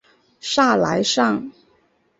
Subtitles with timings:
[0.39, 1.51] 萨莱尚。